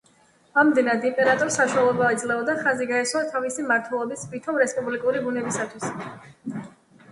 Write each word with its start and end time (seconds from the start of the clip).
ამდენად, 0.59 1.03
იმპერატორს 1.09 1.57
საშუალება 1.59 2.07
ეძლეოდა 2.15 2.55
ხაზი 2.63 2.89
გაესვა 2.93 3.23
თავისი 3.35 3.67
მმართველობის 3.67 4.27
ვითომ 4.35 4.61
რესპუბლიკური 4.65 5.25
ბუნებისათვის. 5.29 6.69